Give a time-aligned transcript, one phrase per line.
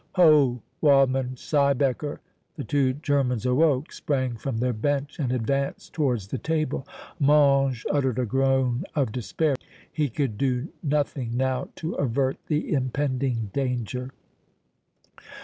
[0.13, 2.21] Ho, Waldmann Siebecker!"
[2.55, 6.87] The two Germans awoke, sprang from their bench and advanced towards the table.
[7.19, 9.55] Mange uttered a groan of despair.
[9.91, 14.09] He could do nothing now to avert the impending danger.